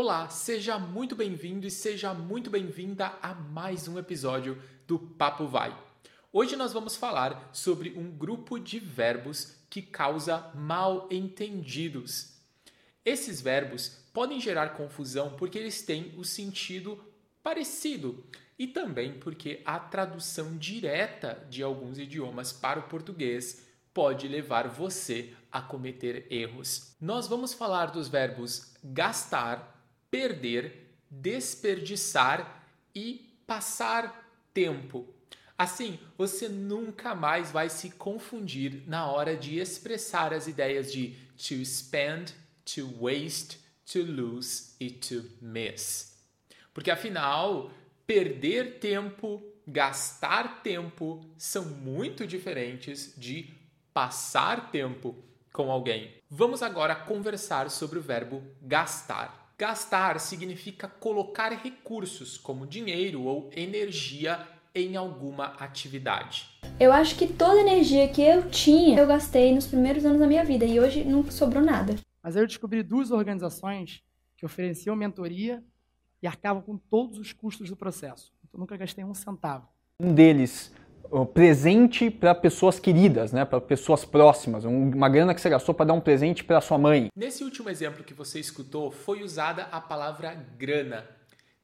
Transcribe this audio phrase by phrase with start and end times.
[0.00, 5.76] Olá, seja muito bem-vindo e seja muito bem-vinda a mais um episódio do Papo Vai.
[6.32, 12.38] Hoje nós vamos falar sobre um grupo de verbos que causa mal entendidos.
[13.04, 17.04] Esses verbos podem gerar confusão porque eles têm o sentido
[17.42, 18.24] parecido
[18.56, 25.34] e também porque a tradução direta de alguns idiomas para o português pode levar você
[25.50, 26.94] a cometer erros.
[27.00, 29.77] Nós vamos falar dos verbos gastar,
[30.10, 32.64] perder, desperdiçar
[32.94, 35.06] e passar tempo.
[35.56, 41.64] Assim, você nunca mais vai se confundir na hora de expressar as ideias de to
[41.64, 42.32] spend,
[42.64, 46.16] to waste, to lose e to miss.
[46.72, 47.72] Porque afinal,
[48.06, 53.50] perder tempo, gastar tempo são muito diferentes de
[53.92, 55.16] passar tempo
[55.52, 56.14] com alguém.
[56.30, 59.47] Vamos agora conversar sobre o verbo gastar.
[59.60, 66.48] Gastar significa colocar recursos, como dinheiro ou energia, em alguma atividade.
[66.78, 70.28] Eu acho que toda a energia que eu tinha, eu gastei nos primeiros anos da
[70.28, 71.96] minha vida e hoje não sobrou nada.
[72.22, 74.00] Mas aí eu descobri duas organizações
[74.36, 75.60] que ofereciam mentoria
[76.22, 78.32] e arcavam com todos os custos do processo.
[78.44, 79.66] Então, eu nunca gastei um centavo.
[79.98, 80.72] Um deles
[81.32, 85.94] presente para pessoas queridas, né, para pessoas próximas, uma grana que você gastou para dar
[85.94, 87.08] um presente para sua mãe.
[87.16, 91.08] Nesse último exemplo que você escutou, foi usada a palavra grana,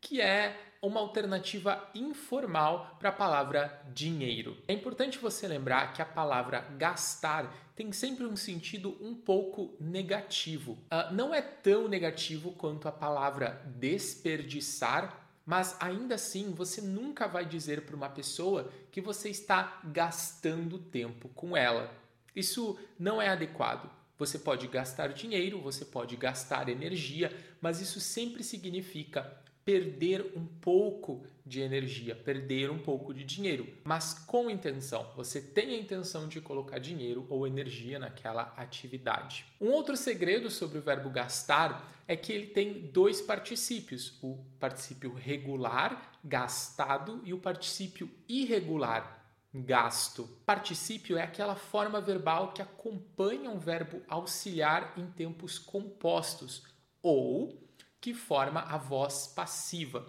[0.00, 4.56] que é uma alternativa informal para a palavra dinheiro.
[4.68, 10.72] É importante você lembrar que a palavra gastar tem sempre um sentido um pouco negativo.
[10.72, 17.44] Uh, não é tão negativo quanto a palavra desperdiçar mas ainda assim, você nunca vai
[17.44, 21.92] dizer para uma pessoa que você está gastando tempo com ela.
[22.34, 23.90] Isso não é adequado.
[24.18, 31.24] Você pode gastar dinheiro, você pode gastar energia, mas isso sempre significa perder um pouco
[31.44, 35.10] de energia, perder um pouco de dinheiro, mas com intenção.
[35.16, 39.46] Você tem a intenção de colocar dinheiro ou energia naquela atividade.
[39.60, 45.12] Um outro segredo sobre o verbo gastar é que ele tem dois particípios: o particípio
[45.14, 50.28] regular, gastado, e o particípio irregular, gasto.
[50.44, 56.62] Particípio é aquela forma verbal que acompanha um verbo auxiliar em tempos compostos
[57.02, 57.63] ou
[58.04, 60.06] que forma a voz passiva.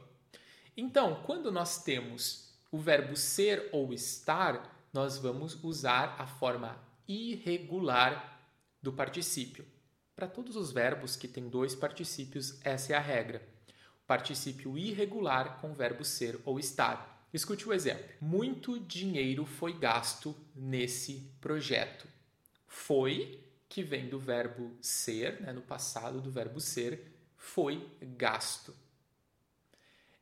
[0.76, 8.38] Então, quando nós temos o verbo ser ou estar, nós vamos usar a forma irregular
[8.82, 9.66] do particípio.
[10.14, 13.42] Para todos os verbos que têm dois particípios, essa é a regra.
[14.06, 17.26] Particípio irregular com o verbo ser ou estar.
[17.34, 18.04] Escute o exemplo.
[18.20, 22.06] Muito dinheiro foi gasto nesse projeto.
[22.68, 27.15] Foi, que vem do verbo ser, né, no passado do verbo ser,
[27.46, 28.76] foi gasto.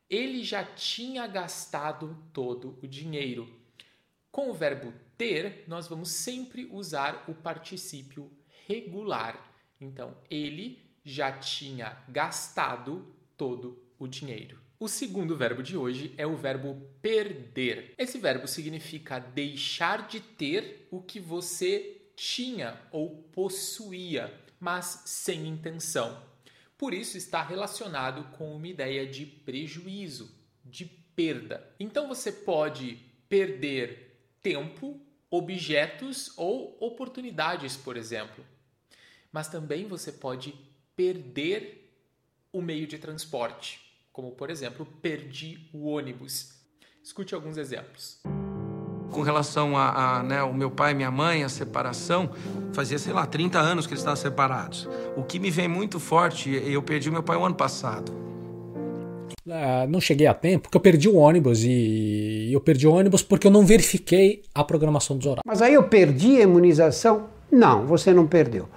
[0.09, 3.49] Ele já tinha gastado todo o dinheiro.
[4.29, 8.29] Com o verbo ter, nós vamos sempre usar o particípio
[8.67, 9.51] regular.
[9.79, 14.59] Então, ele já tinha gastado todo o dinheiro.
[14.79, 17.93] O segundo verbo de hoje é o verbo perder.
[17.97, 26.32] Esse verbo significa deixar de ter o que você tinha ou possuía, mas sem intenção.
[26.83, 30.29] Por isso está relacionado com uma ideia de prejuízo,
[30.65, 31.65] de perda.
[31.79, 32.99] Então você pode
[33.29, 34.99] perder tempo,
[35.31, 38.45] objetos ou oportunidades, por exemplo.
[39.31, 40.53] Mas também você pode
[40.93, 41.89] perder
[42.51, 43.79] o meio de transporte,
[44.11, 46.51] como por exemplo, perdi o ônibus.
[47.01, 48.21] Escute alguns exemplos
[49.13, 52.29] com relação a, a né, o meu pai e minha mãe, a separação,
[52.73, 54.89] fazia, sei lá, 30 anos que eles estavam separados.
[55.15, 58.11] O que me vem muito forte, eu perdi meu pai o ano passado.
[59.45, 63.21] Uh, não cheguei a tempo, porque eu perdi o ônibus e eu perdi o ônibus
[63.21, 65.43] porque eu não verifiquei a programação dos horários.
[65.45, 67.25] Mas aí eu perdi a imunização?
[67.51, 68.67] Não, você não perdeu.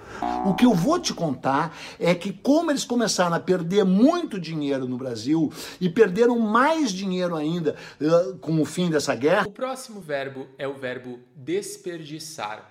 [0.47, 4.87] O que eu vou te contar é que, como eles começaram a perder muito dinheiro
[4.87, 9.45] no Brasil e perderam mais dinheiro ainda uh, com o fim dessa guerra.
[9.45, 12.65] O próximo verbo é o verbo desperdiçar.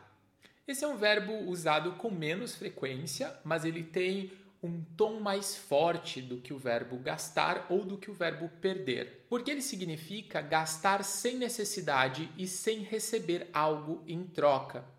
[0.67, 6.23] Esse é um verbo usado com menos frequência, mas ele tem um tom mais forte
[6.23, 11.05] do que o verbo gastar ou do que o verbo perder, porque ele significa gastar
[11.05, 14.96] sem necessidade e sem receber algo em troca.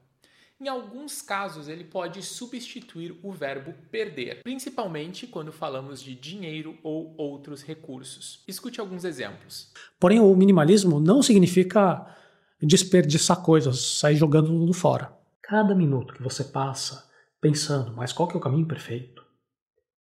[0.60, 7.14] Em alguns casos, ele pode substituir o verbo perder, principalmente quando falamos de dinheiro ou
[7.16, 8.44] outros recursos.
[8.48, 9.72] Escute alguns exemplos.
[10.00, 12.08] Porém, o minimalismo não significa
[12.60, 15.16] desperdiçar coisas, sair jogando tudo fora.
[15.44, 17.08] Cada minuto que você passa
[17.40, 19.24] pensando, mas qual que é o caminho perfeito?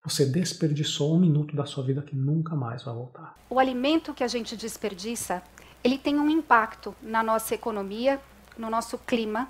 [0.04, 3.34] Você desperdiçou um minuto da sua vida que nunca mais vai voltar.
[3.50, 5.42] O alimento que a gente desperdiça,
[5.82, 8.20] ele tem um impacto na nossa economia,
[8.56, 9.48] no nosso clima,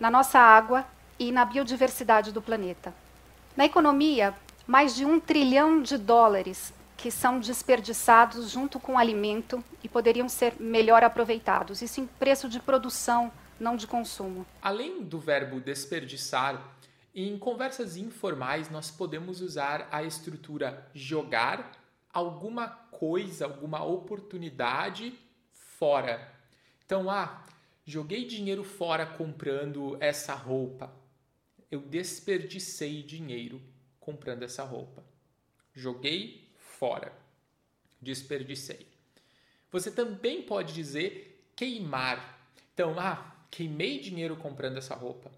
[0.00, 0.86] na nossa água
[1.18, 2.94] e na biodiversidade do planeta.
[3.54, 4.34] Na economia,
[4.66, 10.54] mais de um trilhão de dólares que são desperdiçados junto com alimento e poderiam ser
[10.58, 11.82] melhor aproveitados.
[11.82, 14.46] Isso em preço de produção, não de consumo.
[14.62, 16.62] Além do verbo desperdiçar,
[17.14, 21.72] em conversas informais, nós podemos usar a estrutura jogar
[22.12, 25.18] alguma coisa, alguma oportunidade
[25.52, 26.28] fora.
[26.84, 27.42] Então, ah,
[27.84, 30.94] joguei dinheiro fora comprando essa roupa.
[31.70, 33.60] Eu desperdicei dinheiro
[33.98, 35.04] comprando essa roupa.
[35.72, 37.12] Joguei fora.
[38.00, 38.86] Desperdicei.
[39.70, 42.38] Você também pode dizer queimar.
[42.74, 45.30] Então, ah, queimei dinheiro comprando essa roupa.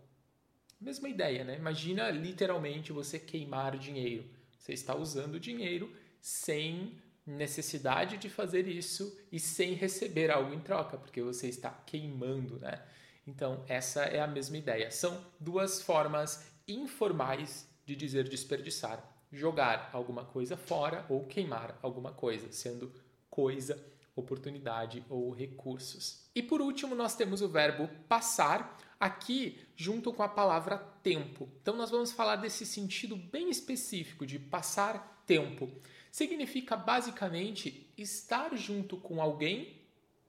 [0.80, 1.56] Mesma ideia, né?
[1.56, 4.24] Imagina literalmente você queimar dinheiro.
[4.58, 10.96] Você está usando dinheiro sem necessidade de fazer isso e sem receber algo em troca,
[10.96, 12.82] porque você está queimando, né?
[13.26, 14.90] Então, essa é a mesma ideia.
[14.90, 22.50] São duas formas informais de dizer desperdiçar: jogar alguma coisa fora ou queimar alguma coisa,
[22.50, 22.92] sendo
[23.30, 23.82] coisa,
[24.14, 26.28] oportunidade ou recursos.
[26.34, 31.48] E por último, nós temos o verbo passar, aqui junto com a palavra tempo.
[31.60, 35.70] Então nós vamos falar desse sentido bem específico de passar tempo.
[36.12, 39.80] Significa basicamente estar junto com alguém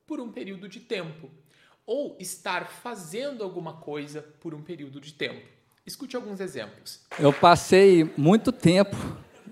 [0.08, 1.30] por um período de tempo
[1.86, 5.46] ou estar fazendo alguma coisa por um período de tempo.
[5.86, 7.02] Escute alguns exemplos.
[7.20, 8.96] Eu passei muito tempo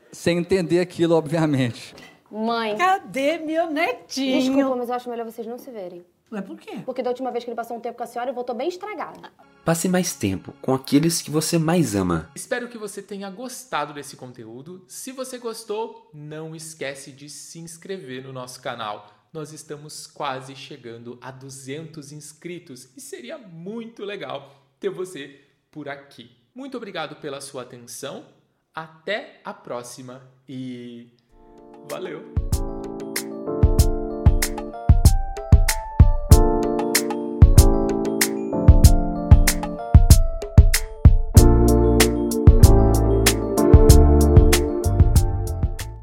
[0.10, 1.94] sem entender aquilo, obviamente.
[2.32, 2.78] Mãe.
[2.78, 4.40] Cadê meu netinho?
[4.40, 6.06] Desculpa, mas eu acho melhor vocês não se verem.
[6.32, 6.82] Mas por quê?
[6.86, 8.70] Porque da última vez que ele passou um tempo com a senhora, ele voltou bem
[8.70, 9.20] estragado.
[9.66, 12.32] Passe mais tempo com aqueles que você mais ama.
[12.34, 14.84] Espero que você tenha gostado desse conteúdo.
[14.88, 19.14] Se você gostou, não esquece de se inscrever no nosso canal.
[19.34, 26.32] Nós estamos quase chegando a 200 inscritos e seria muito legal ter você por aqui.
[26.56, 28.26] Muito obrigado pela sua atenção.
[28.74, 31.10] Até a próxima e
[31.90, 32.41] valeu!